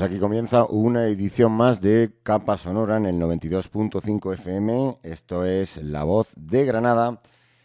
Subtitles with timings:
[0.00, 4.96] Pues aquí comienza una edición más de Capa Sonora en el 92.5 FM.
[5.02, 7.20] Esto es La Voz de Granada.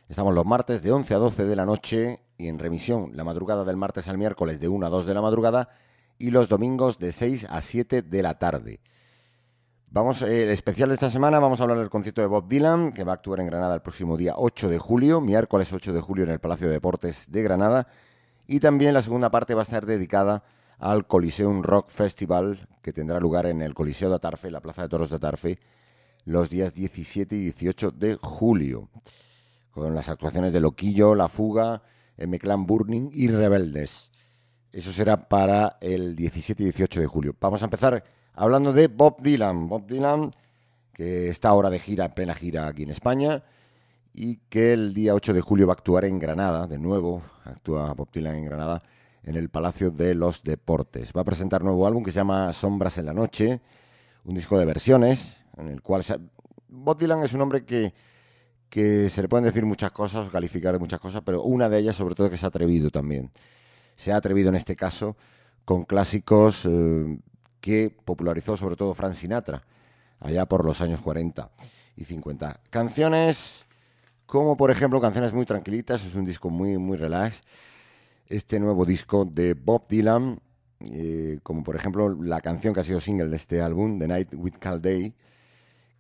[0.10, 3.64] Estamos los martes de 11 a 12 de la noche y en remisión la madrugada
[3.64, 5.70] del martes al miércoles de 1 a 2 de la madrugada
[6.18, 8.82] y los domingos de 6 a 7 de la tarde.
[9.88, 12.92] Vamos, eh, el especial de esta semana vamos a hablar del concierto de Bob Dylan,
[12.92, 16.02] que va a actuar en Granada el próximo día 8 de julio, miércoles 8 de
[16.02, 17.88] julio en el Palacio de Deportes de Granada.
[18.46, 20.44] Y también la segunda parte va a estar dedicada
[20.80, 24.90] al Coliseum Rock Festival, que tendrá lugar en el Coliseo de Atarfe, la Plaza de
[24.90, 25.60] Toros de Atarfe,
[26.26, 28.90] los días 17 y 18 de julio,
[29.72, 31.84] con las actuaciones de Loquillo, La Fuga,
[32.18, 34.12] M-Clan Burning y Rebeldes.
[34.72, 37.36] Eso será para el 17 y 18 de julio.
[37.40, 38.04] Vamos a empezar
[38.34, 39.70] hablando de Bob Dylan.
[39.70, 40.32] Bob Dylan,
[40.94, 43.44] que está ahora de gira, plena gira aquí en España,
[44.14, 47.94] y que el día 8 de julio va a actuar en Granada, de nuevo, actúa
[47.94, 48.82] Bob Dylan en Granada,
[49.26, 51.12] en el Palacio de los Deportes.
[51.16, 53.60] Va a presentar un nuevo álbum que se llama Sombras en la Noche,
[54.24, 56.04] un disco de versiones, en el cual...
[56.68, 57.94] Bob Dylan es un hombre que,
[58.70, 61.96] que se le pueden decir muchas cosas, calificar de muchas cosas, pero una de ellas
[61.96, 63.32] sobre todo que se ha atrevido también.
[63.96, 65.16] Se ha atrevido en este caso
[65.64, 67.18] con clásicos eh,
[67.62, 69.64] que popularizó sobre todo Frank Sinatra,
[70.20, 71.50] allá por los años 40
[71.96, 72.60] y 50.
[72.70, 73.66] Canciones
[74.26, 77.42] como por ejemplo canciones muy tranquilitas, es un disco muy, muy relax
[78.28, 80.40] este nuevo disco de Bob Dylan,
[80.80, 84.34] eh, como por ejemplo la canción que ha sido single de este álbum, The Night
[84.36, 85.14] with Cal Day,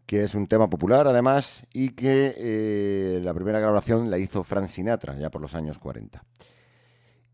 [0.05, 4.67] que es un tema popular además y que eh, la primera grabación la hizo Frank
[4.67, 6.23] Sinatra ya por los años 40.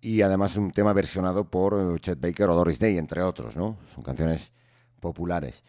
[0.01, 3.77] Y además un tema versionado por Chet Baker o Doris Day, entre otros, ¿no?
[3.93, 4.51] Son canciones
[4.99, 5.63] populares.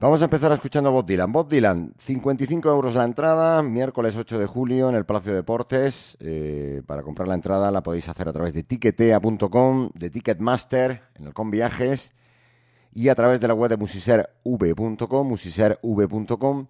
[0.00, 1.30] Vamos a empezar escuchando a Bob Dylan.
[1.30, 6.16] Bob Dylan, 55 euros la entrada, miércoles 8 de julio en el Palacio de Deportes.
[6.20, 11.26] Eh, para comprar la entrada la podéis hacer a través de ticketea.com, de Ticketmaster, en
[11.26, 12.14] el Com Viajes,
[12.94, 16.66] y a través de la web de musiserv.com, musiserv.com.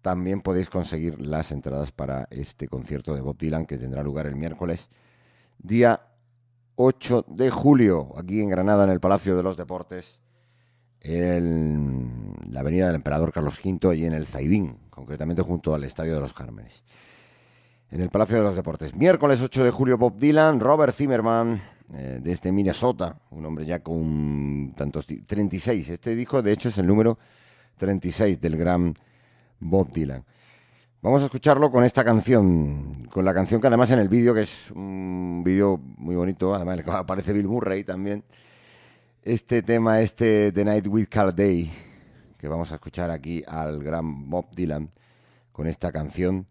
[0.00, 4.36] También podéis conseguir las entradas para este concierto de Bob Dylan que tendrá lugar el
[4.36, 4.88] miércoles,
[5.58, 6.00] día
[6.76, 10.20] 8 de julio, aquí en Granada, en el Palacio de los Deportes
[11.00, 16.14] en la avenida del Emperador Carlos V y en el Zaidín, concretamente junto al Estadio
[16.14, 16.82] de los Cármenes.
[17.90, 18.94] En el Palacio de los Deportes.
[18.94, 21.62] Miércoles 8 de julio, Bob Dylan, Robert Zimmerman,
[21.94, 25.88] eh, desde Minnesota, un hombre ya con tantos 36.
[25.88, 27.18] Este disco, de hecho, es el número
[27.76, 28.94] 36 del gran
[29.60, 30.24] Bob Dylan.
[31.02, 34.40] Vamos a escucharlo con esta canción, con la canción que además en el vídeo, que
[34.40, 38.24] es un vídeo muy bonito, además aparece Bill Murray también,
[39.26, 41.68] este tema, este The Night with Cal Day,
[42.38, 44.92] que vamos a escuchar aquí al gran Bob Dylan
[45.50, 46.46] con esta canción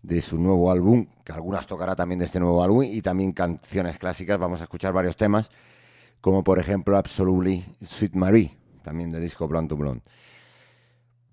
[0.00, 3.98] de su nuevo álbum, que algunas tocará también de este nuevo álbum y también canciones
[3.98, 4.38] clásicas.
[4.38, 5.50] Vamos a escuchar varios temas,
[6.20, 10.04] como por ejemplo Absolutely Sweet Marie, también de disco Blonde to Blonde.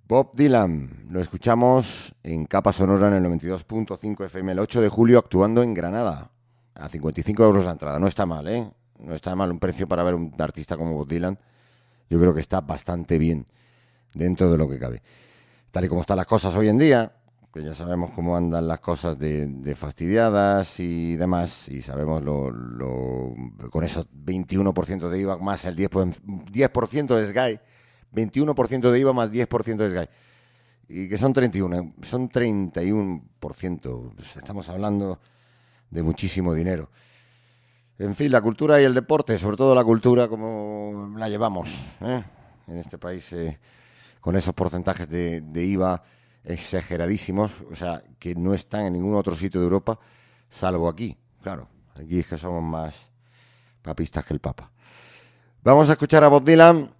[0.08, 5.20] Bob Dylan, lo escuchamos en capa sonora en el 92.5 FM el 8 de julio
[5.20, 6.32] actuando en Granada,
[6.74, 8.00] a 55 euros la entrada.
[8.00, 8.72] No está mal, ¿eh?
[9.00, 11.38] No está mal un precio para ver un artista como Bob Dylan.
[12.10, 13.46] Yo creo que está bastante bien
[14.14, 15.02] dentro de lo que cabe.
[15.72, 17.12] Tal y como están las cosas hoy en día,
[17.54, 23.34] que ya sabemos cómo andan las cosas de, fastidiadas y demás, y sabemos lo,
[23.72, 26.16] con esos 21% de IVA más el 10%,
[26.52, 26.72] 10
[27.08, 27.60] de SGAE,
[28.14, 30.10] 21% de IVA más 10% de SGAE,
[30.90, 35.20] y que son 31, son 31%, estamos hablando
[35.90, 36.90] de muchísimo dinero.
[38.00, 41.70] En fin, la cultura y el deporte, sobre todo la cultura, como la llevamos
[42.02, 42.24] ¿eh?
[42.68, 43.60] en este país, eh,
[44.22, 46.04] con esos porcentajes de, IVA
[46.44, 50.00] exageradísimos, o sea, que no están en ningún otro sitio de Europa,
[50.48, 51.18] salvo aquí.
[51.42, 52.94] Claro, aquí es que somos más
[53.82, 54.72] papistas que el Papa.
[55.64, 56.94] Vamos a escuchar a Bob Dylan,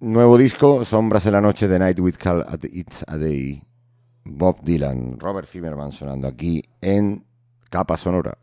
[0.00, 3.62] nuevo disco, Sombras en la noche, The Night with Cal It's a Day.
[4.24, 7.24] Bob Dylan, Robert Zimmerman sonando aquí en
[7.70, 8.36] Capa Sonora.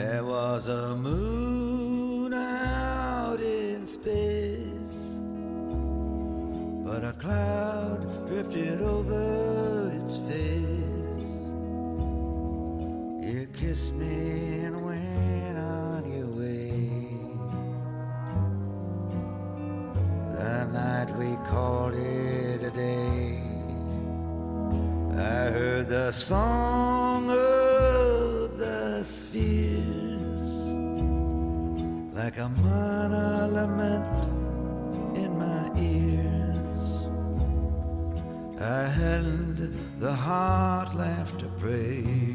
[0.00, 5.20] There was a moon out in space,
[6.86, 11.32] but a cloud drifted over its face.
[13.30, 16.80] You kissed me and went on your way.
[20.34, 23.42] That night we called it a day.
[25.12, 26.69] I heard the song
[32.40, 34.24] a minor lament
[35.14, 37.06] in my ears.
[38.58, 42.29] I hadn't the heart left to pray.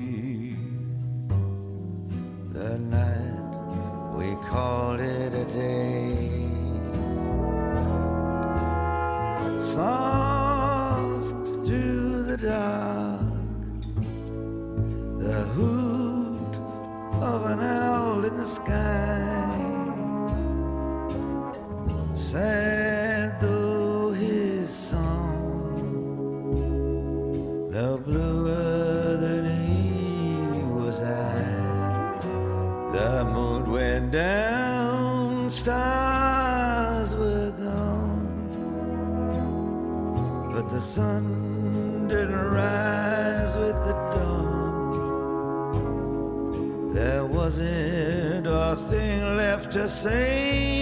[49.76, 50.75] To say.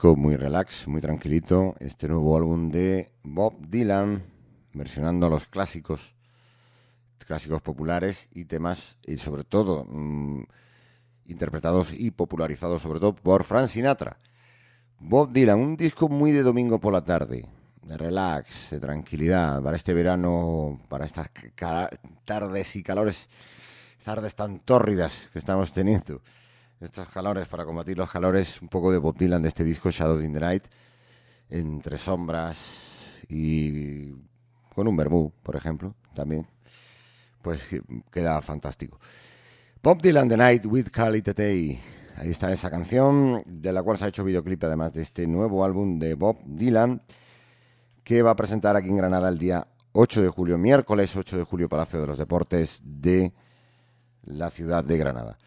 [0.00, 1.74] Muy relax, muy tranquilito.
[1.80, 4.22] Este nuevo álbum de Bob Dylan,
[4.72, 6.14] versionando los clásicos,
[7.26, 10.44] clásicos populares y temas, y sobre todo mm,
[11.26, 14.18] interpretados y popularizados sobre todo por Frank Sinatra.
[15.00, 17.46] Bob Dylan, un disco muy de domingo por la tarde,
[17.82, 21.28] de relax, de tranquilidad, para este verano, para estas
[22.24, 23.28] tardes y calores,
[24.04, 26.22] tardes tan tórridas que estamos teniendo.
[26.80, 30.20] Estos calores, para combatir los calores, un poco de Bob Dylan de este disco Shadow
[30.20, 30.64] in the Night,
[31.50, 32.56] entre sombras
[33.28, 34.10] y
[34.74, 36.46] con un vermú, por ejemplo, también,
[37.42, 37.82] pues que-
[38.12, 39.00] queda fantástico.
[39.82, 41.80] Bob Dylan The Night with Cali Tetei.
[42.16, 45.64] Ahí está esa canción, de la cual se ha hecho videoclip además de este nuevo
[45.64, 47.02] álbum de Bob Dylan,
[48.04, 51.44] que va a presentar aquí en Granada el día 8 de julio, miércoles 8 de
[51.44, 53.32] julio, Palacio de los Deportes de
[54.24, 55.38] la ciudad de Granada.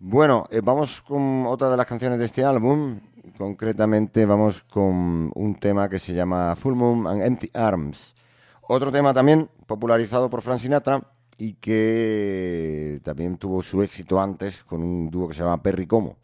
[0.00, 3.00] Bueno, eh, vamos con otra de las canciones de este álbum.
[3.36, 8.14] Concretamente vamos con un tema que se llama Full Moon and Empty Arms.
[8.62, 11.02] Otro tema también popularizado por Frank Sinatra
[11.36, 16.16] y que también tuvo su éxito antes con un dúo que se llama Perry Como.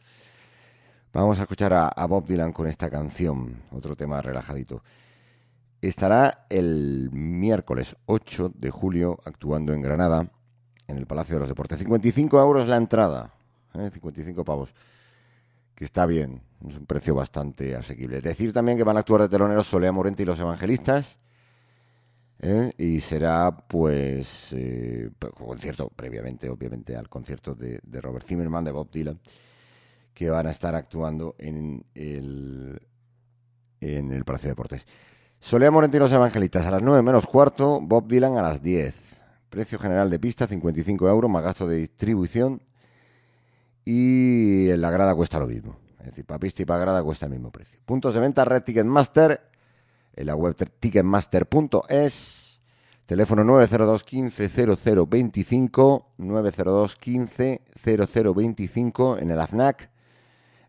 [1.12, 4.84] Vamos a escuchar a, a Bob Dylan con esta canción, otro tema relajadito.
[5.80, 10.30] Estará el miércoles 8 de julio actuando en Granada,
[10.86, 11.78] en el Palacio de los Deportes.
[11.78, 13.33] 55 euros la entrada,
[13.74, 13.90] ¿eh?
[13.92, 14.74] 55 pavos,
[15.74, 18.20] que está bien, es un precio bastante asequible.
[18.20, 21.18] Decir también que van a actuar de teloneros Solea Morente y los Evangelistas,
[22.40, 22.72] ¿eh?
[22.78, 28.90] y será pues eh, concierto previamente, obviamente, al concierto de, de Robert Zimmerman, de Bob
[28.90, 29.18] Dylan,
[30.12, 32.80] que van a estar actuando en el,
[33.80, 34.86] en el Palacio de Deportes.
[35.40, 38.94] Solea Morente y los Evangelistas a las 9 menos cuarto, Bob Dylan a las 10.
[39.50, 42.62] Precio general de pista 55 euros más gasto de distribución
[43.84, 45.76] y en la grada cuesta lo mismo.
[46.00, 47.78] Es decir, para pista y para grada cuesta el mismo precio.
[47.84, 49.40] Puntos de venta Red Ticketmaster
[50.14, 52.60] en la web ticketmaster.es.
[53.06, 59.90] Teléfono 902 15 0025 902 15 0025 en el AFNAC,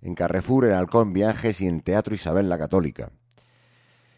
[0.01, 3.11] en Carrefour, en Halcón Viajes y en Teatro Isabel la Católica.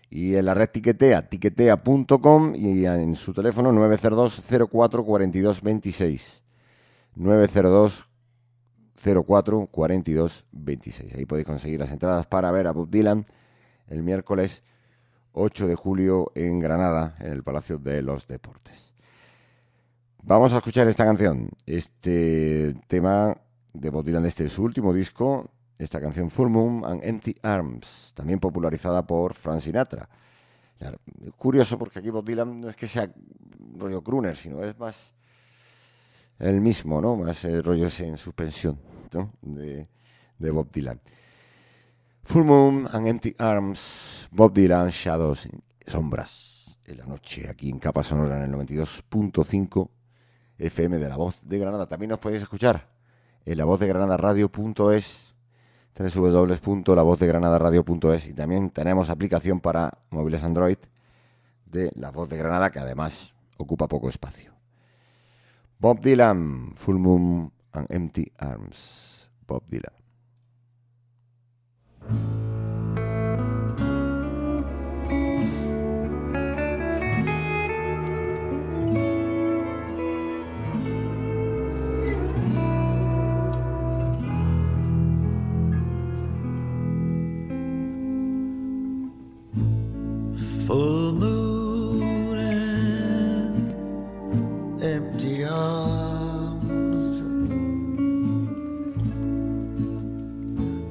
[0.10, 6.42] Y en la red Tiquetea, tiquetea.com y en su teléfono 902 04 42 26.
[7.16, 8.08] 902
[9.04, 11.16] 04 42 26.
[11.16, 13.26] Ahí podéis conseguir las entradas para ver a Bob Dylan
[13.88, 14.64] el miércoles
[15.34, 18.94] 8 de julio en Granada, en el Palacio de los Deportes.
[20.24, 23.38] Vamos a escuchar esta canción, este tema
[23.74, 28.12] de Bob Dylan de este su último disco, esta canción Full Moon and Empty Arms,
[28.16, 30.10] también popularizada por Frank Sinatra.
[31.38, 33.10] Curioso porque aquí Bob Dylan no es que sea
[33.78, 34.96] rollo crooner, sino es más
[36.40, 37.16] el mismo, ¿no?
[37.16, 38.80] Más el rollo ese en suspensión
[39.42, 39.88] de,
[40.38, 41.02] de Bob Dylan.
[42.24, 45.48] Full Moon and Empty Arms, Bob Dylan, Shadows,
[45.86, 49.90] Sombras, en la noche, aquí en Capa Sonora, en el 92.5
[50.58, 51.88] FM de La Voz de Granada.
[51.88, 52.90] También nos podéis escuchar
[53.46, 55.36] en la voz de Granada Radio.es,
[55.98, 60.78] www.lavozdeGranadaradio.es y también tenemos aplicación para móviles Android
[61.66, 64.57] de La Voz de Granada que además ocupa poco espacio.
[65.80, 69.30] Bob Dylan, Full Moon and Empty Arms.
[69.46, 69.94] Bob Dylan.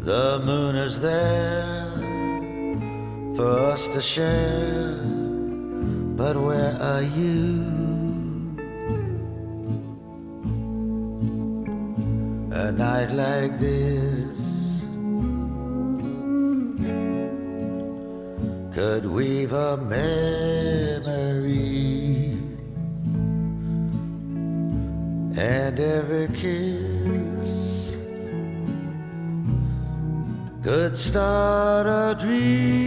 [0.06, 1.84] The moon is there
[3.34, 5.00] for us to share,
[6.14, 7.64] but where are you?
[12.52, 14.86] A night like this
[18.76, 20.86] could weave a memory,
[25.36, 26.75] and every kiss
[30.96, 32.85] start a dream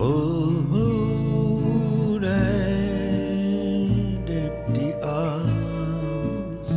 [0.00, 6.68] Full moon and empty arms.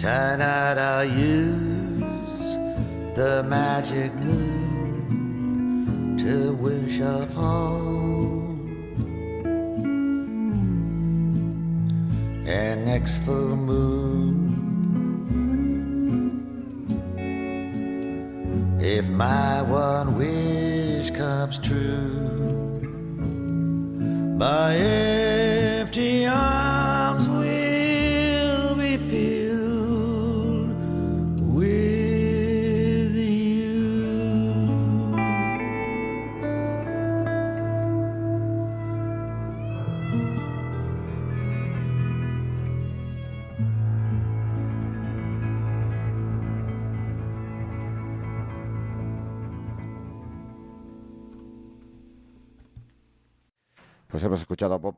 [0.00, 1.59] Tonight I'll use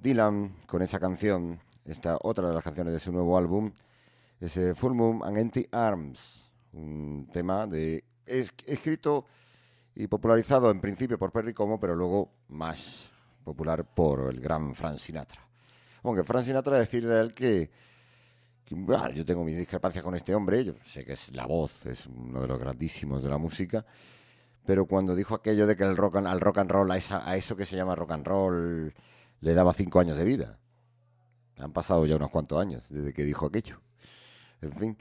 [0.02, 3.72] Dylan con esa canción, esta otra de las canciones de su nuevo álbum,
[4.40, 9.26] ese Full Moon and Empty Arms, un tema de es- escrito
[9.94, 13.10] y popularizado en principio por Perry Como, pero luego más
[13.44, 15.46] popular por el gran Frank Sinatra.
[16.02, 17.70] Aunque Frank Sinatra decir de él que,
[19.14, 22.40] yo tengo mis discrepancias con este hombre, yo sé que es la voz, es uno
[22.40, 23.84] de los grandísimos de la música,
[24.64, 27.28] pero cuando dijo aquello de que el rock and, al rock and roll, a, esa-
[27.28, 28.94] a eso que se llama rock and roll,
[29.42, 30.58] le daba cinco años de vida.
[31.58, 33.80] Han pasado ya unos cuantos años desde que dijo aquello.
[34.62, 34.98] En fin.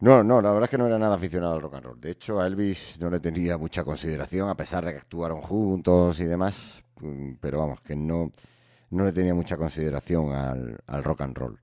[0.00, 2.00] No, no, la verdad es que no era nada aficionado al rock and roll.
[2.00, 6.20] De hecho, a Elvis no le tenía mucha consideración, a pesar de que actuaron juntos
[6.20, 6.82] y demás.
[7.00, 8.30] Mm, pero vamos, que no,
[8.90, 11.58] no le tenía mucha consideración al, al rock and roll.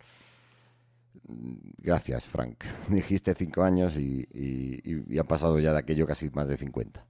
[1.78, 2.64] Gracias, Frank.
[2.90, 7.06] Dijiste cinco años y, y, y, han pasado ya de aquello casi más de 50.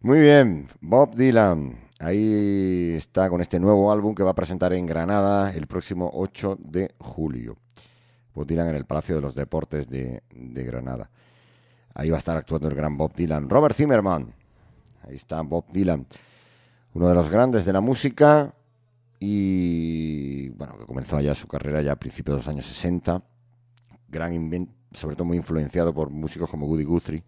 [0.00, 1.89] Muy bien, Bob Dylan.
[2.02, 6.56] Ahí está con este nuevo álbum que va a presentar en Granada el próximo 8
[6.58, 7.58] de julio.
[8.34, 11.10] Bob Dylan en el Palacio de los Deportes de, Granada.
[11.92, 13.50] Ahí va a estar actuando el gran Bob Dylan.
[13.50, 14.32] Robert Zimmerman.
[15.06, 16.06] Ahí está Bob Dylan.
[16.94, 18.54] Uno de los grandes de la música
[19.18, 23.22] y bueno, que comenzó ya su carrera ya a principios de los años 60,
[24.08, 27.24] gran invento, sobre todo muy influenciado por músicos como Woody Guthrie,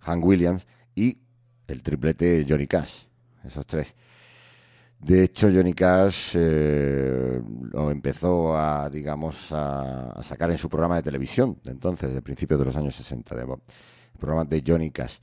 [0.00, 1.16] Hank Williams y
[1.68, 3.04] el triplete Johnny Cash,
[3.44, 3.94] esos tres.
[5.00, 7.40] De hecho, Johnny Cash eh,
[7.72, 12.60] lo empezó a, digamos, a, sacar en su programa de televisión de entonces, de principios
[12.60, 13.62] de los años 60, de Bob,
[14.12, 15.16] el programa de Johnny Cash.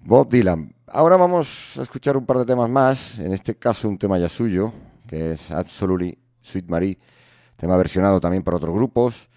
[0.00, 0.74] Bob Dylan.
[0.88, 4.28] Ahora vamos a escuchar un par de temas más, en este caso un tema ya
[4.28, 4.72] suyo,
[5.06, 6.98] que es Absolutely Sweet Marie,
[7.56, 9.28] tema versionado también por otros grupos.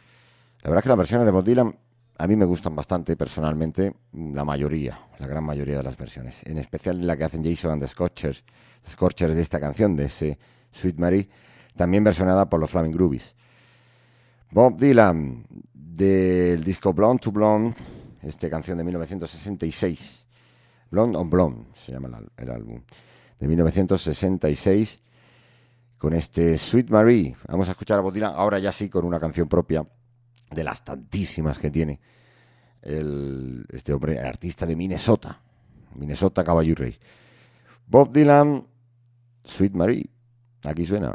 [0.63, 1.75] La verdad es que las versiones de Bob Dylan
[2.17, 6.57] a mí me gustan bastante personalmente, la mayoría, la gran mayoría de las versiones, en
[6.57, 8.43] especial la que hacen Jason and the Scorchers,
[8.89, 10.39] Scorchers de esta canción, de ese
[10.71, 11.29] Sweet Marie,
[11.75, 13.35] también versionada por los Flaming Groovies.
[14.51, 17.75] Bob Dylan, del disco Blonde to Blonde,
[18.21, 20.25] esta canción de 1966.
[20.91, 22.81] Blonde on Blonde se llama el álbum.
[23.39, 24.99] De 1966
[25.97, 27.35] con este Sweet Marie.
[27.47, 29.85] Vamos a escuchar a Bob Dylan ahora ya sí con una canción propia
[30.51, 31.99] de las tantísimas que tiene
[32.81, 35.41] el, este hombre, artista de Minnesota.
[35.95, 36.99] Minnesota Caballo y Rey.
[37.87, 38.65] Bob Dylan,
[39.43, 40.09] Sweet Marie.
[40.63, 41.13] Aquí suena.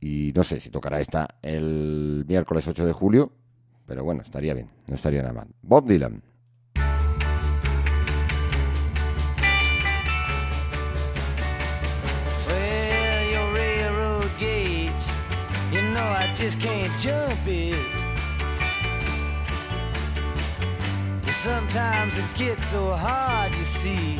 [0.00, 3.32] Y no sé si tocará esta el miércoles 8 de julio,
[3.86, 5.48] pero bueno, estaría bien, no estaría nada mal.
[5.62, 6.22] Bob Dylan.
[21.42, 24.16] Sometimes it gets so hard, you see.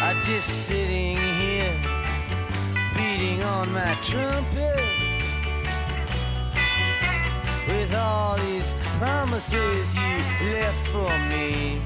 [0.00, 1.74] I'm just sitting here,
[2.94, 4.84] beating on my trumpet.
[7.66, 10.16] With all these promises you
[10.52, 11.82] left for me.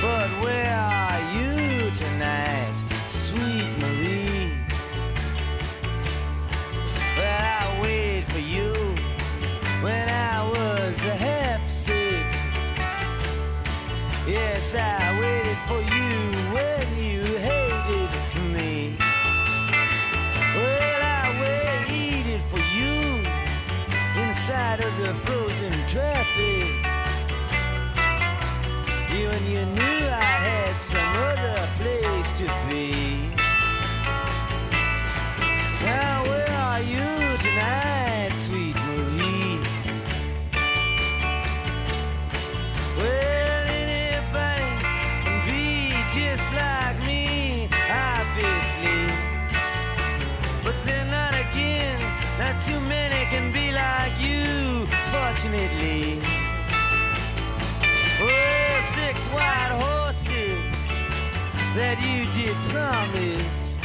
[0.00, 2.72] But where are you tonight,
[3.06, 4.50] sweet Marie?
[7.18, 8.87] Well, I waited for you
[9.82, 12.26] when I was a half sick.
[14.26, 16.10] Yes, I waited for you
[16.54, 18.10] when you hated
[18.52, 18.96] me.
[20.54, 23.22] Well, I waited for you
[24.24, 26.74] inside of the frozen traffic.
[29.14, 33.37] You and you knew I had some other place to be.
[55.48, 56.18] Fortunately.
[58.20, 60.88] Well, oh, six white horses
[61.74, 63.78] that you did promise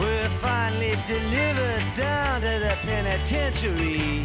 [0.00, 4.24] were finally delivered down to the penitentiary.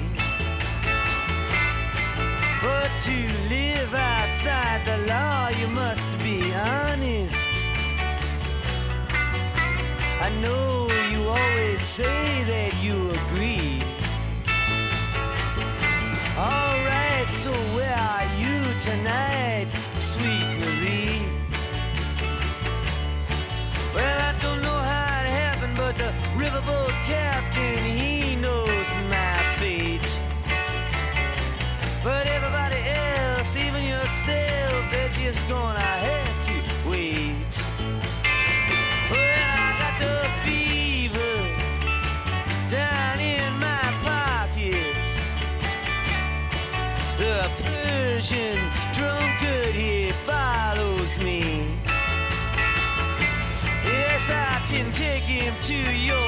[2.62, 3.17] But to
[3.49, 7.49] live outside the law, you must be honest.
[10.21, 13.61] I know you always say that you agree.
[16.41, 16.81] All
[55.71, 56.20] to your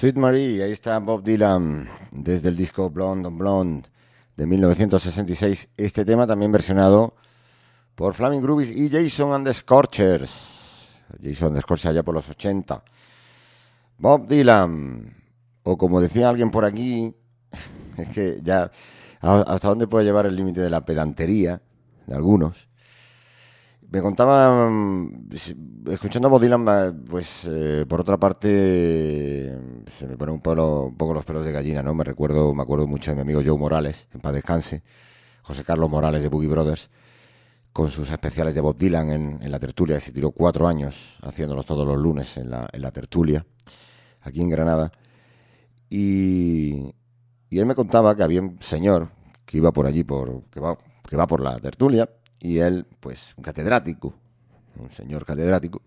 [0.00, 3.90] Sweet Marie, ahí está Bob Dylan desde el disco Blonde on Blonde
[4.34, 5.68] de 1966.
[5.76, 7.12] Este tema también versionado
[7.96, 10.88] por Flaming Groovies y Jason and the Scorchers.
[11.22, 12.82] Jason and the Scorchers allá por los 80.
[13.98, 15.16] Bob Dylan,
[15.64, 17.14] o como decía alguien por aquí,
[17.98, 18.70] es que ya
[19.20, 21.60] hasta dónde puede llevar el límite de la pedantería
[22.06, 22.69] de algunos.
[23.92, 25.30] Me contaba, mm,
[25.90, 29.52] escuchando a Bob Dylan, pues eh, por otra parte
[29.88, 31.92] se me ponen un, pelo- un poco los pelos de gallina, ¿no?
[31.94, 34.84] Me recuerdo, me acuerdo mucho de mi amigo Joe Morales, en paz descanse,
[35.42, 36.90] José Carlos Morales de Boogie Brothers,
[37.72, 41.18] con sus especiales de Bob Dylan en, en la tertulia, que se tiró cuatro años
[41.22, 43.46] haciéndolos todos los lunes en la, en la tertulia,
[44.22, 44.92] aquí en Granada.
[45.88, 46.94] Y,
[47.50, 49.08] y él me contaba que había un señor
[49.44, 52.08] que iba por allí, por, que, va, que va por la tertulia,
[52.40, 54.14] y él, pues, un catedrático,
[54.76, 55.82] un señor catedrático,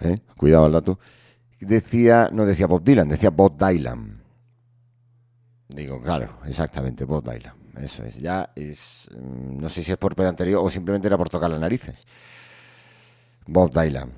[0.00, 0.20] ¿eh?
[0.36, 0.98] cuidado al dato,
[1.60, 4.22] decía, no decía Bob Dylan, decía Bob Dylan.
[5.68, 7.54] Digo, claro, exactamente, Bob Dylan.
[7.80, 11.28] Eso es, ya es, mm, no sé si es por pedantería o simplemente era por
[11.28, 12.06] tocar las narices.
[13.46, 14.10] Bob Dylan,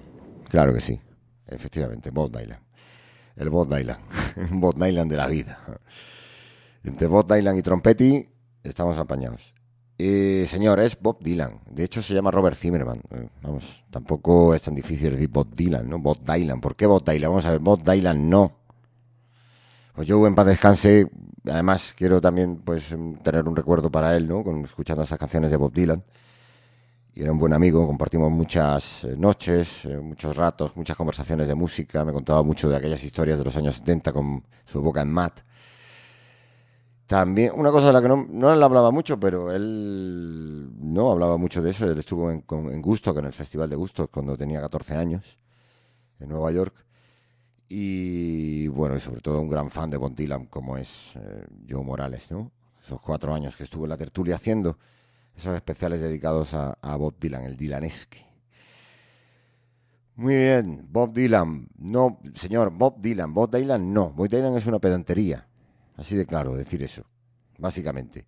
[0.48, 1.00] claro que sí,
[1.46, 2.60] efectivamente, Bob Dylan.
[3.36, 3.98] El Bob Dylan,
[4.52, 5.58] Bob Dylan de la vida.
[6.84, 8.28] Entre Bob Dylan y Trompetti
[8.62, 9.55] estamos apañados.
[9.98, 11.60] Eh, señor, es Bob Dylan.
[11.70, 13.00] De hecho, se llama Robert Zimmerman.
[13.10, 15.98] Eh, vamos, tampoco es tan difícil decir Bob Dylan, ¿no?
[15.98, 16.60] Bob Dylan.
[16.60, 17.30] ¿Por qué Bob Dylan?
[17.30, 18.52] Vamos a ver, Bob Dylan no.
[19.94, 21.08] Pues yo en paz descanse.
[21.48, 24.44] Además, quiero también pues tener un recuerdo para él, ¿no?
[24.44, 26.04] Con, escuchando esas canciones de Bob Dylan.
[27.14, 31.54] Y era un buen amigo, compartimos muchas eh, noches, eh, muchos ratos, muchas conversaciones de
[31.54, 32.04] música.
[32.04, 35.40] Me contaba mucho de aquellas historias de los años 70 con su boca en mat.
[37.06, 41.62] También, una cosa de la que no, no hablaba mucho, pero él no hablaba mucho
[41.62, 41.88] de eso.
[41.90, 45.38] Él estuvo en, con- en Gusto, en el Festival de Gusto, cuando tenía 14 años,
[46.20, 46.74] en Nueva York.
[47.68, 51.84] Y bueno, y sobre todo un gran fan de Bob Dylan, como es eh, Joe
[51.84, 52.52] Morales, ¿no?
[52.82, 54.78] Esos cuatro años que estuvo en la tertulia haciendo
[55.36, 58.24] esos especiales dedicados a, a Bob Dylan, el Dylanesque.
[60.16, 61.68] Muy bien, Bob Dylan.
[61.78, 63.34] No, señor, Bob Dylan.
[63.34, 64.10] Bob Dylan no.
[64.10, 65.45] Bob Dylan es una pedantería.
[65.96, 67.04] Así de claro decir eso,
[67.58, 68.26] básicamente.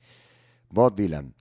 [0.70, 1.34] Bob Dylan.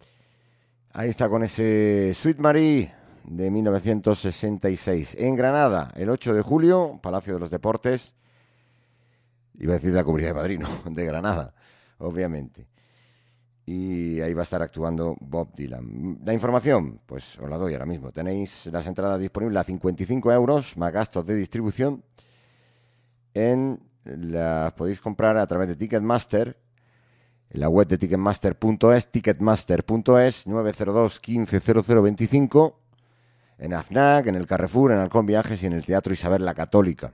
[0.94, 5.16] Ahí está con ese Sweet Marie de 1966.
[5.20, 8.14] En Granada, el 8 de julio, Palacio de los Deportes.
[9.60, 11.54] Iba a decir de la Comunidad de Madrid, no, de Granada,
[12.00, 12.68] obviamente.
[13.66, 16.20] Y ahí va a estar actuando Bob Dylan.
[16.24, 18.14] La información, pues os la doy ahora mismo.
[18.14, 22.02] Tenéis las entradas disponibles a 55 euros, más gastos de distribución.
[23.34, 23.78] En,
[24.16, 26.58] las podéis comprar a través de Ticketmaster,
[27.50, 32.80] en la web de ticketmaster.es, ticketmaster.es, 902 15 0025,
[33.60, 37.14] en AFNAC, en el Carrefour, en Halcón Viajes y en el Teatro Isabel la Católica.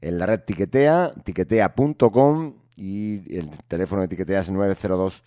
[0.00, 5.24] En la red Tiquetea, tiquetea.com y el teléfono de Tiquetea es 902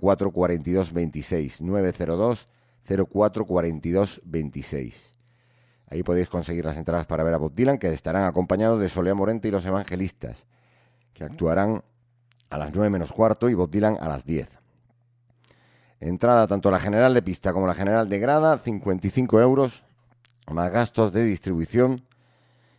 [0.00, 1.60] 04 42 26.
[1.62, 2.46] 902
[2.86, 5.13] 04 42 26.
[5.88, 9.16] Ahí podéis conseguir las entradas para ver a Bob Dylan, que estarán acompañados de Soledad
[9.16, 10.44] Morente y los Evangelistas,
[11.12, 11.82] que actuarán
[12.50, 14.48] a las 9 menos cuarto y Bob Dylan a las 10.
[16.00, 19.84] Entrada tanto la general de pista como la general de grada, 55 euros,
[20.50, 22.04] más gastos de distribución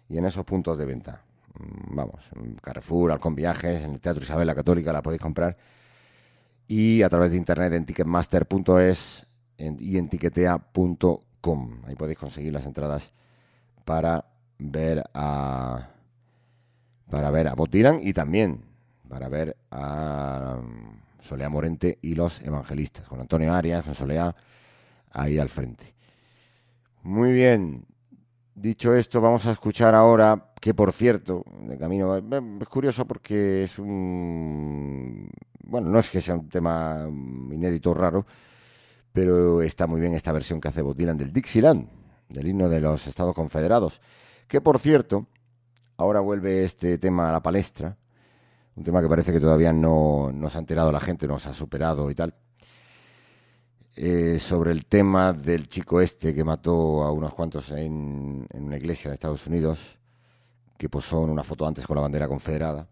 [0.09, 1.23] y en esos puntos de venta.
[1.57, 2.29] Mm, Vamos,
[2.61, 5.57] Carrefour, Alcón Viajes, en el Teatro Isabel la Católica la podéis comprar
[6.67, 11.19] y a través de internet en ticketmaster.es y en tiquetea.com.
[11.85, 13.11] Ahí podéis conseguir las entradas
[13.83, 14.25] para
[14.57, 15.89] ver a
[17.09, 17.69] para ver a Bob
[18.01, 18.61] y también
[19.07, 24.35] para ver a um, Soleá Morente y los evangelistas, con Antonio Arias, con Soleá
[25.11, 25.93] ahí al frente.
[27.03, 27.85] Muy bien.
[28.55, 33.77] Dicho esto, vamos a escuchar ahora, que por cierto, de camino, es curioso porque es
[33.77, 35.29] un...
[35.63, 37.05] Bueno, no es que sea un tema
[37.51, 38.25] inédito raro,
[39.15, 41.87] pero está muy bien esta versión que hace Bob Dylan del Dixieland,
[42.27, 44.01] del himno de los Estados Confederados.
[44.45, 45.27] Que por cierto,
[45.95, 47.95] ahora vuelve este tema a la palestra,
[48.75, 51.47] un tema que parece que todavía no, no se ha enterado la gente, no se
[51.47, 52.33] ha superado y tal.
[53.95, 58.75] Eh, sobre el tema del chico este que mató a unos cuantos en, en una
[58.75, 59.97] iglesia de Estados Unidos,
[60.77, 62.85] que posó en una foto antes con la bandera confederada.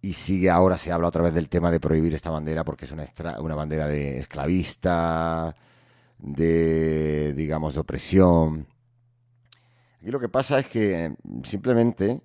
[0.00, 2.92] Y sigue ahora, se habla otra vez del tema de prohibir esta bandera porque es
[2.92, 3.04] una,
[3.40, 5.54] una bandera de esclavista,
[6.18, 8.66] de, digamos, de opresión.
[10.00, 12.22] Aquí lo que pasa es que simplemente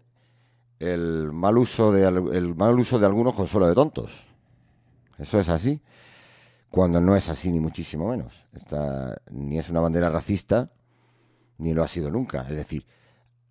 [0.79, 4.27] el mal uso de, el mal uso de algunos consuelo de tontos.
[5.17, 5.81] Eso es así.
[6.69, 8.47] Cuando no es así, ni muchísimo menos.
[8.53, 10.71] Esta ni es una bandera racista,
[11.57, 12.41] ni lo ha sido nunca.
[12.41, 12.85] Es decir,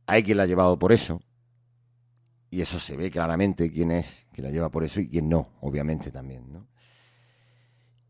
[0.07, 1.21] hay quien la ha llevado por eso,
[2.53, 5.49] y eso se ve claramente quién es quien la lleva por eso y quién no,
[5.63, 6.69] obviamente también, ¿no?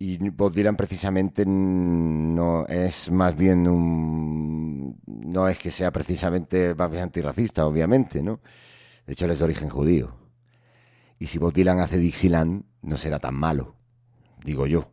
[0.01, 5.01] Y Bob Dylan precisamente no es más bien un...
[5.07, 8.41] no es que sea precisamente más bien antirracista, obviamente, ¿no?
[9.07, 10.17] De hecho, él es de origen judío.
[11.21, 13.77] Y si Bob Dylan hace Dixieland, no será tan malo,
[14.45, 14.91] digo yo.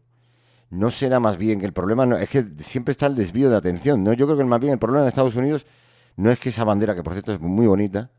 [0.70, 3.58] No será más bien que el problema, no, es que siempre está el desvío de
[3.58, 4.14] atención, ¿no?
[4.14, 5.66] Yo creo que más bien el problema en Estados Unidos
[6.18, 8.12] no es que esa bandera, que por cierto es muy bonita,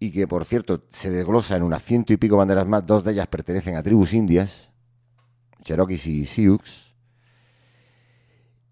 [0.00, 3.12] y que por cierto se desglosa en unas ciento y pico banderas más, dos de
[3.12, 4.70] ellas pertenecen a tribus indias,
[5.62, 6.60] Cherokees y Sioux.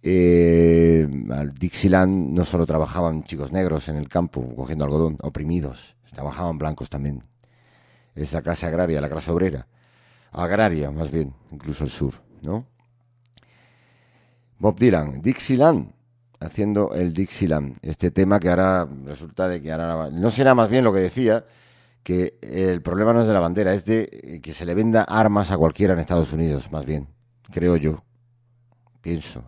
[0.03, 6.59] Eh, al Dixieland no solo trabajaban chicos negros en el campo cogiendo algodón, oprimidos, trabajaban
[6.59, 7.23] blancos también.
[8.15, 9.67] Es la clase agraria, la clase obrera.
[10.31, 12.67] Agraria, más bien, incluso el sur, ¿no?
[14.59, 15.93] Bob Dylan, Dixieland,
[16.47, 20.85] haciendo el Dixieland, este tema que ahora resulta de que ahora no será más bien
[20.85, 21.45] lo que decía,
[22.03, 25.51] que el problema no es de la bandera, es de que se le venda armas
[25.51, 27.09] a cualquiera en Estados Unidos, más bien,
[27.53, 28.03] creo yo,
[29.03, 29.45] pienso.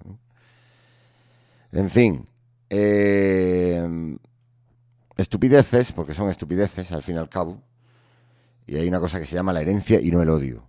[1.73, 2.27] En fin,
[2.69, 4.17] eh,
[5.17, 7.63] estupideces, porque son estupideces al fin y al cabo,
[8.67, 10.65] y hay una cosa que se llama la herencia y no el odio.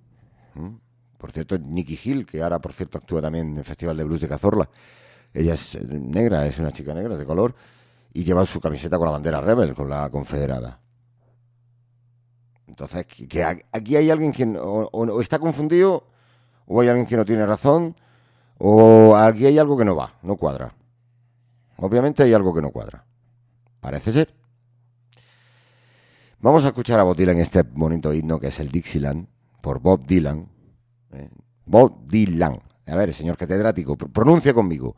[1.17, 4.21] Por cierto, Nicky Hill, que ahora, por cierto, actúa también en el Festival de Blues
[4.21, 4.69] de Cazorla,
[5.33, 7.55] ella es eh, negra, es una chica negra, de color,
[8.13, 10.79] y lleva su camiseta con la bandera rebel, con la confederada.
[12.67, 16.07] Entonces, que, aquí hay alguien que o, está confundido,
[16.65, 17.95] o hay alguien que no tiene razón,
[18.57, 20.73] o aquí hay algo que no va, no cuadra.
[21.77, 23.05] Obviamente hay algo que no cuadra.
[23.79, 24.33] Parece ser.
[26.41, 29.27] Vamos a escuchar a Bob Dylan este bonito himno que es el Dixieland,
[29.61, 30.47] por Bob Dylan.
[31.11, 31.29] ¿eh?
[31.65, 32.61] Bob Dylan.
[32.87, 34.95] A ver, señor catedrático, pr- pronuncia conmigo.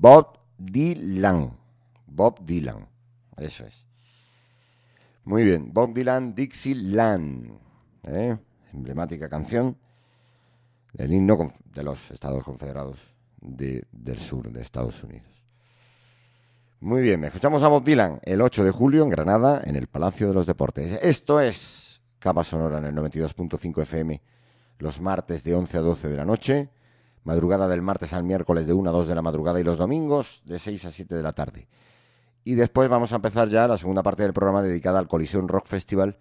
[0.00, 1.56] Bob Dylan.
[2.06, 2.88] Bob Dylan.
[3.36, 3.84] Eso es.
[5.24, 5.72] Muy bien.
[5.72, 7.52] Bob Dylan, Dixieland.
[8.04, 8.36] ¿eh?
[8.72, 9.76] Emblemática canción
[10.94, 12.98] del himno de los Estados Confederados
[13.42, 15.26] de- del sur de Estados Unidos.
[16.80, 20.28] Muy bien, escuchamos a Bob Dylan el 8 de julio en Granada, en el Palacio
[20.28, 20.98] de los Deportes.
[21.02, 24.20] Esto es Capa Sonora en el 92.5 FM,
[24.78, 26.70] los martes de 11 a 12 de la noche,
[27.24, 30.42] madrugada del martes al miércoles de 1 a 2 de la madrugada y los domingos
[30.44, 31.68] de 6 a 7 de la tarde.
[32.44, 35.66] Y después vamos a empezar ya la segunda parte del programa dedicada al Colisión Rock
[35.66, 36.18] Festival,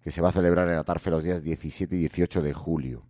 [0.00, 3.04] que se va a celebrar en Atarfe los días 17 y 18 de julio.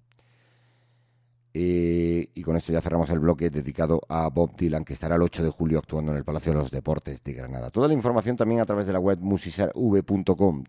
[1.52, 5.22] Eh, y con esto ya cerramos el bloque dedicado a Bob Dylan, que estará el
[5.22, 7.70] 8 de julio actuando en el Palacio de los Deportes de Granada.
[7.70, 10.64] Toda la información también a través de la web musiserv.com.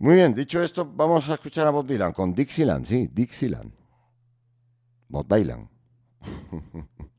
[0.00, 3.72] Muy bien, dicho esto, vamos a escuchar a Bob Dylan con Dixieland, sí, Dixieland.
[5.08, 5.68] Bob Dylan.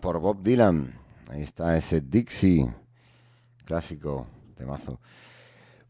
[0.00, 0.94] Por Bob Dylan.
[1.28, 2.72] Ahí está ese Dixie,
[3.64, 5.00] clásico de mazo.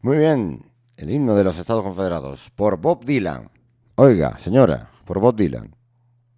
[0.01, 0.65] Muy bien,
[0.97, 3.51] el himno de los Estados Confederados por Bob Dylan.
[3.93, 5.75] Oiga, señora, por Bob Dylan.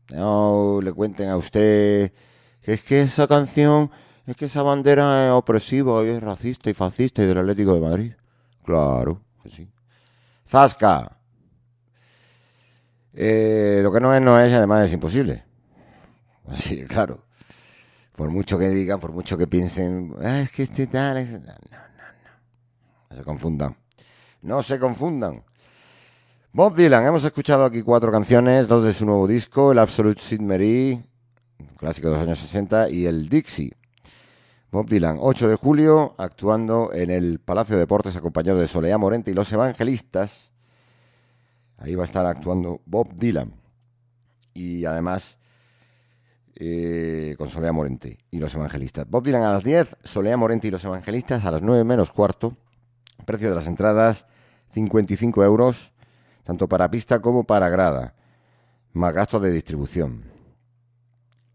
[0.09, 2.11] No le cuenten a usted
[2.61, 3.91] que es que esa canción,
[4.25, 7.79] es que esa bandera es opresiva y es racista y fascista y del Atlético de
[7.79, 8.13] Madrid.
[8.65, 9.69] Claro, que sí.
[10.45, 11.17] Zasca.
[13.13, 15.45] Eh, lo que no es, no es, además es imposible.
[16.53, 17.23] Así claro.
[18.15, 21.47] Por mucho que digan, por mucho que piensen, "Ah, es que este tal, no, no,
[21.49, 23.09] no.
[23.09, 23.75] No se confundan.
[24.41, 25.43] No se confundan.
[26.53, 30.41] Bob Dylan, hemos escuchado aquí cuatro canciones, dos de su nuevo disco, el Absolute Sid
[30.41, 31.01] Mary,
[31.59, 33.71] un clásico de los años 60, y el Dixie.
[34.71, 39.31] Bob Dylan, 8 de julio, actuando en el Palacio de Deportes acompañado de Soleá Morente
[39.31, 40.51] y los Evangelistas.
[41.77, 43.53] Ahí va a estar actuando Bob Dylan.
[44.53, 45.37] Y además
[46.63, 49.09] eh, con Soleá Morente y los Evangelistas.
[49.09, 52.55] Bob Dylan a las 10, Soleá Morente y los Evangelistas a las 9 menos cuarto.
[53.25, 54.27] Precio de las entradas
[54.71, 55.91] 55 euros,
[56.43, 58.13] tanto para pista como para grada,
[58.93, 60.25] más gastos de distribución.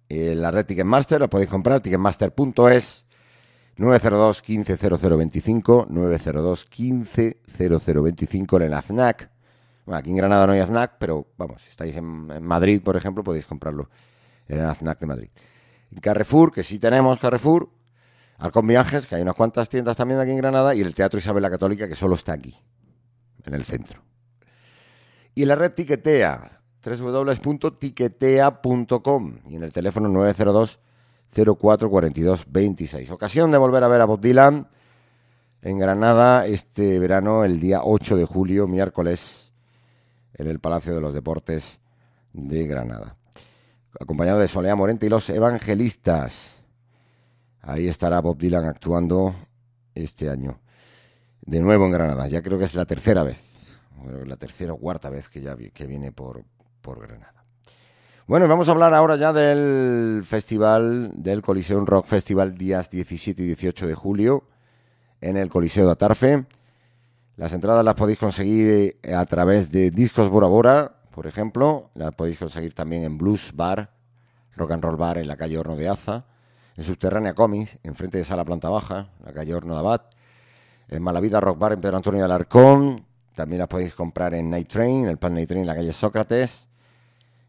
[0.09, 3.07] La red Ticketmaster la podéis comprar, ticketmaster.es
[3.77, 9.31] 902 15 0025 902 15 0025 en el AFNAC.
[9.85, 13.23] Bueno, aquí en Granada no hay AFNAC, pero vamos, si estáis en Madrid, por ejemplo,
[13.23, 13.89] podéis comprarlo
[14.49, 15.29] en el AFNAC de Madrid.
[16.01, 17.69] Carrefour, que sí tenemos Carrefour,
[18.39, 21.43] Alcon Viajes, que hay unas cuantas tiendas también aquí en Granada, y el Teatro Isabel
[21.43, 22.55] la Católica, que solo está aquí,
[23.45, 24.01] en el centro.
[25.35, 30.79] Y la red Tiquetea, www.tiquetea.com y en el teléfono 902
[31.59, 33.11] 04 42 26.
[33.11, 34.69] Ocasión de volver a ver a Bob Dylan
[35.63, 39.53] en Granada este verano, el día 8 de julio, miércoles,
[40.35, 41.79] en el Palacio de los Deportes
[42.33, 43.17] de Granada.
[43.99, 46.57] Acompañado de Soleá Morente y los Evangelistas.
[47.63, 49.35] Ahí estará Bob Dylan actuando
[49.95, 50.61] este año.
[51.41, 52.29] De nuevo en Granada.
[52.29, 53.43] Ya creo que es la tercera vez.
[54.27, 56.45] La tercera o cuarta vez que ya que viene por,
[56.83, 57.45] por Granada.
[58.27, 63.47] Bueno, vamos a hablar ahora ya del festival, del Coliseum Rock Festival días 17 y
[63.47, 64.45] 18 de julio
[65.21, 66.45] en el Coliseo de Atarfe.
[67.37, 71.91] Las entradas las podéis conseguir a través de Discos Bora Bora, por ejemplo.
[71.95, 73.91] Las podéis conseguir también en Blues Bar,
[74.55, 76.27] Rock and Roll Bar en la calle Horno de Aza.
[76.77, 80.03] En Subterránea Comics, enfrente de Sala Planta Baja, la calle Horno de Abad.
[80.89, 83.07] En Malavida Rock Bar en Pedro Antonio de Alarcón.
[83.35, 86.67] También las podéis comprar en Night Train, el Pan Night Train en la calle Sócrates.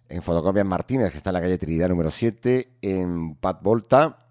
[0.07, 2.69] En Fotocopias Martínez, que está en la calle Trinidad número 7.
[2.81, 4.27] En Pat Volta.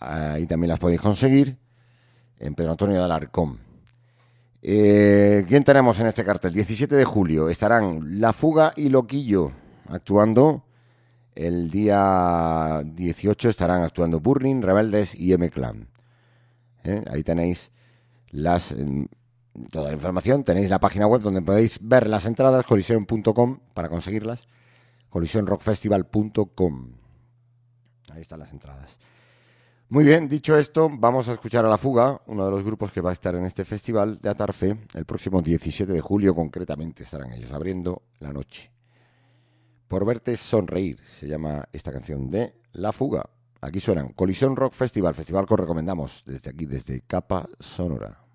[0.00, 1.58] Ahí también las podéis conseguir.
[2.38, 3.67] En Pedro Antonio de Alarcón.
[4.62, 6.52] Eh, ¿Quién tenemos en este cartel?
[6.52, 9.52] 17 de julio estarán La Fuga y Loquillo
[9.88, 10.64] actuando.
[11.34, 15.88] El día 18 estarán actuando Burning, Rebeldes y M-Clan.
[16.82, 17.04] ¿Eh?
[17.08, 17.70] Ahí tenéis
[18.30, 18.74] las,
[19.70, 20.42] toda la información.
[20.42, 24.48] Tenéis la página web donde podéis ver las entradas, colision.com para conseguirlas.
[25.10, 26.92] colisionrockfestival.com.
[28.10, 28.98] Ahí están las entradas.
[29.90, 33.00] Muy bien, dicho esto, vamos a escuchar a La Fuga, uno de los grupos que
[33.00, 34.76] va a estar en este festival de Atarfe.
[34.92, 38.70] El próximo 17 de julio, concretamente, estarán ellos abriendo la noche.
[39.88, 43.30] Por verte sonreír, se llama esta canción de La Fuga.
[43.62, 48.27] Aquí suenan Colisión Rock Festival, festival que os recomendamos desde aquí, desde Capa Sonora.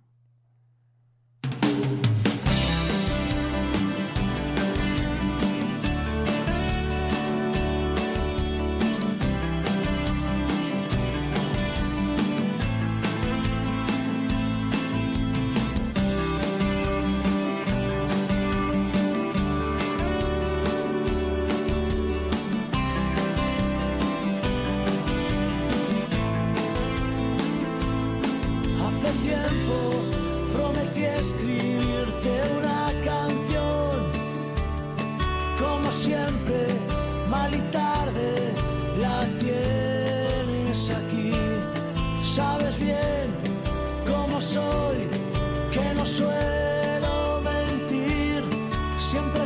[49.13, 49.42] Siempre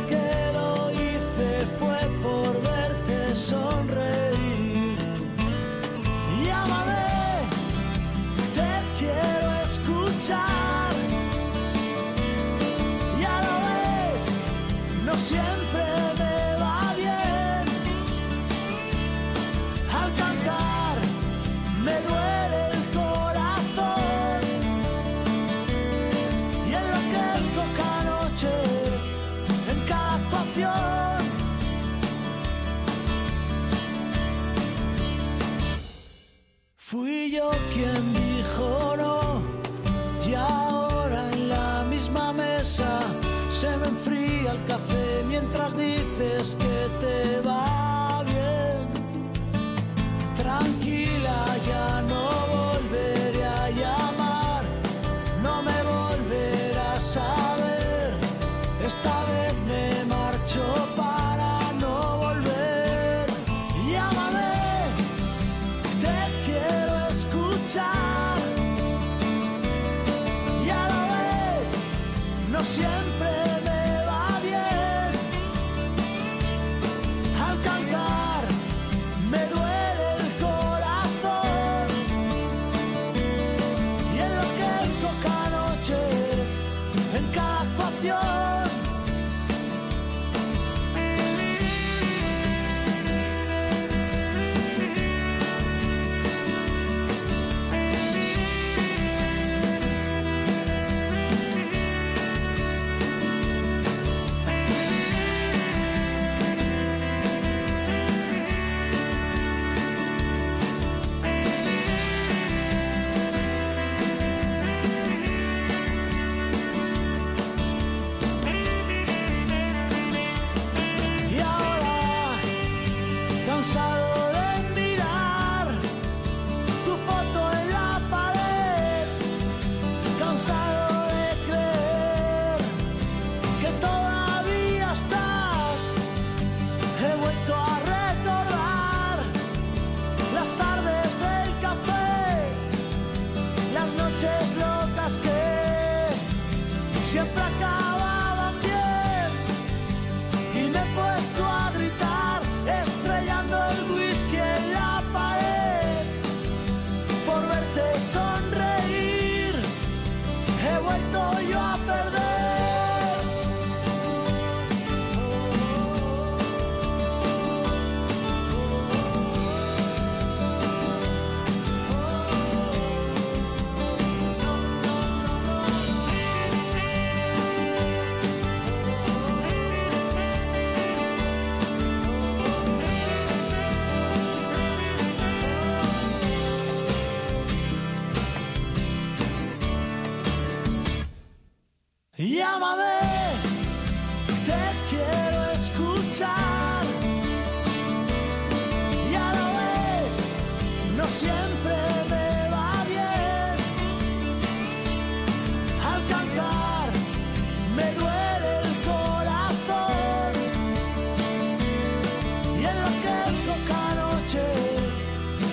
[213.28, 214.42] enloquezco cada noche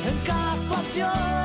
[0.08, 1.45] en cada actuación.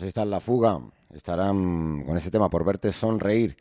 [0.00, 0.80] Pues ahí está la fuga.
[1.12, 3.58] Estarán con ese tema por verte sonreír.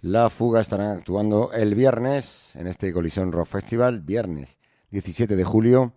[0.00, 4.58] La fuga estarán actuando el viernes en este Colisión Rock Festival, viernes
[4.88, 5.92] 17 de julio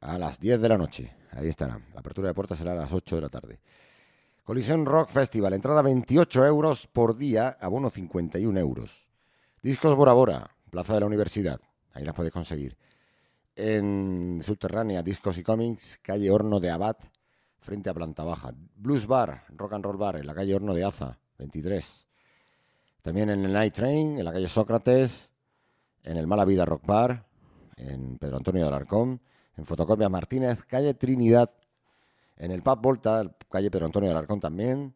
[0.00, 1.12] a las 10 de la noche.
[1.32, 1.86] Ahí estarán.
[1.92, 3.58] La apertura de puertas será a las 8 de la tarde.
[4.44, 9.08] Colisión Rock Festival, entrada 28 euros por día, abono 51 euros.
[9.60, 11.60] Discos Bora Bora, Plaza de la Universidad,
[11.94, 12.76] ahí las puedes conseguir.
[13.56, 16.96] En Subterránea, Discos y Cómics, calle Horno de Abad,
[17.60, 18.52] frente a planta baja.
[18.76, 22.06] Blues Bar, Rock and Roll Bar, en la calle Horno de Aza, 23.
[23.02, 25.30] También en el Night Train, en la calle Sócrates,
[26.02, 27.26] en el Mala Vida Rock Bar,
[27.76, 29.20] en Pedro Antonio de Alarcón,
[29.56, 31.50] en Fotocopia Martínez, calle Trinidad,
[32.36, 34.94] en el Pub Volta, calle Pedro Antonio de Alarcón también,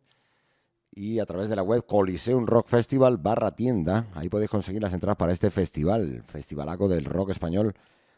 [0.94, 4.92] y a través de la web Coliseum Rock Festival barra tienda, ahí podéis conseguir las
[4.92, 7.74] entradas para este festival, festivalaco del rock español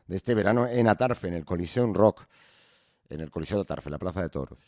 [0.07, 2.27] de este verano en Atarfe, en el Coliseum Rock,
[3.09, 4.59] en el Coliseo de Atarfe, la Plaza de Toros.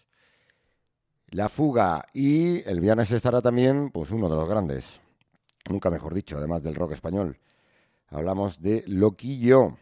[1.30, 5.00] La fuga y el viernes estará también, pues uno de los grandes,
[5.68, 7.38] nunca mejor dicho, además del rock español.
[8.08, 9.76] Hablamos de Loquillo,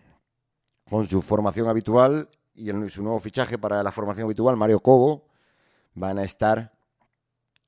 [0.89, 5.27] con su formación habitual y su nuevo fichaje para la formación habitual, Mario Cobo,
[5.95, 6.73] van a estar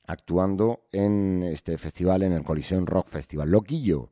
[0.06, 3.50] actuando en este festival, en el Colisión Rock Festival.
[3.50, 4.10] Loquillo.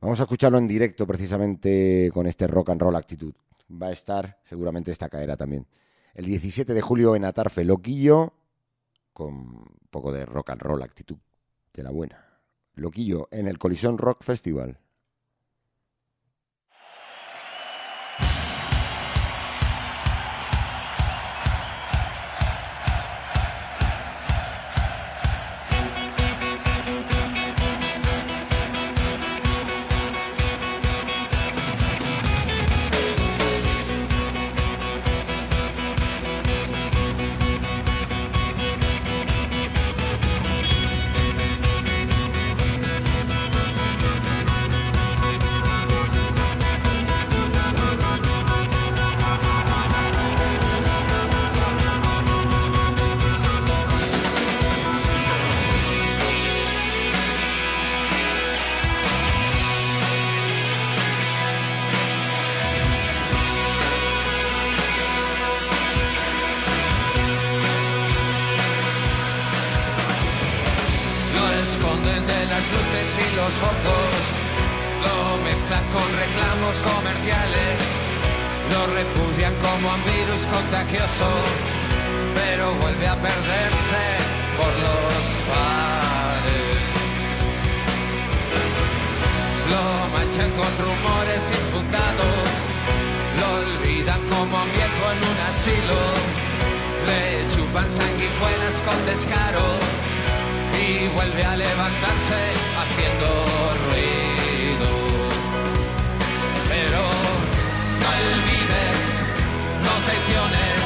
[0.00, 3.34] Vamos a escucharlo en directo precisamente con este rock and roll actitud.
[3.70, 5.66] Va a estar, seguramente esta caerá también.
[6.14, 8.32] El 17 de julio en Atarfe, Loquillo,
[9.12, 11.18] con un poco de rock and roll actitud
[11.74, 12.40] de la buena.
[12.74, 14.78] Loquillo en el Colisión Rock Festival.
[100.78, 102.40] Y vuelve a levantarse
[102.80, 103.26] haciendo
[103.86, 104.90] ruido.
[106.70, 107.02] Pero
[108.00, 109.00] no olvides,
[109.84, 110.78] no traiciones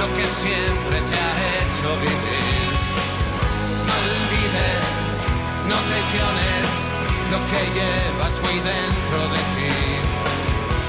[0.00, 2.70] lo que siempre te ha hecho vivir.
[3.86, 4.84] No olvides,
[5.70, 6.66] no traiciones
[7.32, 9.72] lo que llevas muy dentro de ti.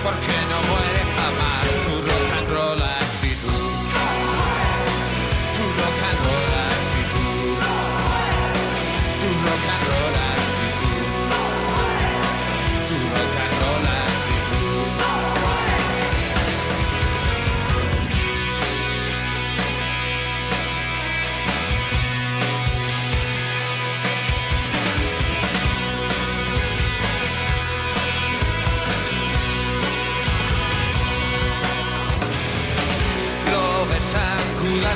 [0.04, 1.13] Porque no muere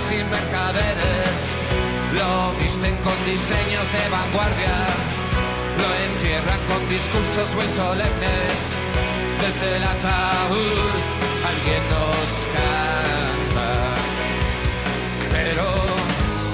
[0.10, 1.36] y mercaderes,
[2.14, 4.88] lo visten con diseños de vanguardia,
[5.82, 8.54] lo entierran con discursos muy solemnes.
[9.42, 11.04] Desde el ataúd
[11.50, 13.70] alguien nos canta.
[15.32, 15.68] Pero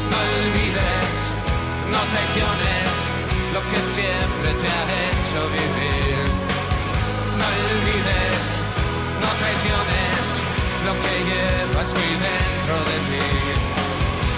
[0.10, 1.12] no olvides,
[1.94, 2.90] no traiciones
[3.54, 6.26] lo que siempre te ha hecho vivir.
[7.38, 8.42] No olvides,
[9.22, 10.33] no traiciones
[10.86, 13.24] lo que llevas muy dentro de ti.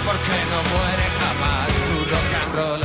[0.06, 2.75] Porque no muere jamás tu rock and roll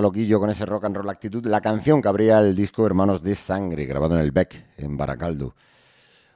[0.00, 1.44] Loquillo con ese rock and roll actitud.
[1.46, 5.54] La canción que abría el disco Hermanos de Sangre, grabado en el Beck, en Baracaldo.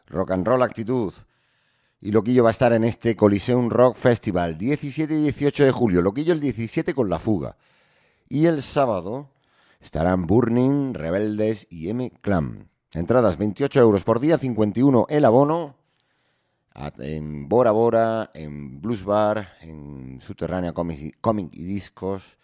[0.07, 1.13] Rock and roll actitud.
[2.01, 6.03] Y Loquillo va a estar en este Coliseum Rock Festival, 17 y 18 de julio.
[6.03, 7.57] Loquillo el 17 con La Fuga.
[8.29, 9.29] Y el sábado
[9.81, 12.69] estarán Burning, Rebeldes y M Clam.
[12.93, 15.77] Entradas 28 euros por día, 51 el abono.
[16.99, 22.39] En Bora Bora, en Blues Bar, en Subterránea Comic y Discos,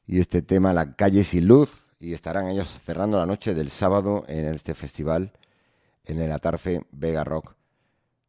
[0.06, 4.24] y este tema, La calle sin luz, y estarán ellos cerrando la noche del sábado
[4.26, 5.32] en este festival,
[6.04, 7.54] en el Atarfe Vega Rock.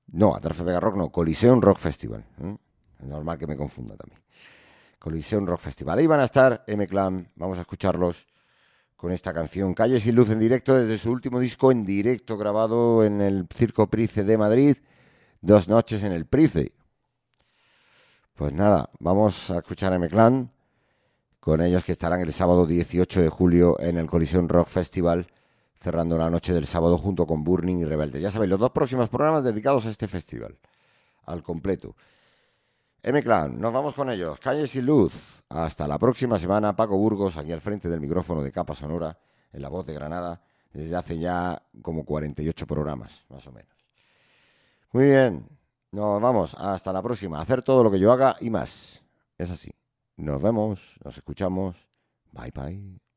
[0.07, 2.23] No, Atarfe Vega Rock no, Coliseum Rock Festival.
[2.43, 2.57] ¿eh?
[3.05, 4.21] Normal que me confunda también.
[4.99, 5.97] Coliseum Rock Festival.
[5.97, 8.27] Ahí van a estar M Clan, vamos a escucharlos
[9.01, 13.03] con esta canción Calles sin luz en directo desde su último disco en directo grabado
[13.03, 14.77] en el Circo Price de Madrid,
[15.41, 16.71] dos noches en el Price.
[18.35, 20.51] Pues nada, vamos a escuchar a M-Clan
[21.39, 25.25] con ellos que estarán el sábado 18 de julio en el Colisión Rock Festival,
[25.79, 28.21] cerrando la noche del sábado junto con Burning y Rebelde.
[28.21, 30.59] Ya sabéis, los dos próximos programas dedicados a este festival,
[31.25, 31.95] al completo.
[33.03, 34.39] M-Clan, nos vamos con ellos.
[34.39, 35.41] Calle sin luz.
[35.49, 36.75] Hasta la próxima semana.
[36.75, 39.17] Paco Burgos, aquí al frente del micrófono de Capa Sonora,
[39.51, 40.41] en la voz de Granada,
[40.71, 43.75] desde hace ya como 48 programas, más o menos.
[44.93, 45.47] Muy bien,
[45.91, 46.53] nos vamos.
[46.53, 47.41] Hasta la próxima.
[47.41, 49.01] Hacer todo lo que yo haga y más.
[49.37, 49.71] Es así.
[50.17, 51.87] Nos vemos, nos escuchamos.
[52.31, 53.10] Bye bye.